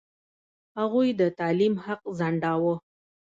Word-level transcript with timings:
هغوی 0.79 1.09
د 1.19 1.21
تعلیم 1.39 1.73
حق 1.85 2.01
ځنډاوه. 2.17 2.73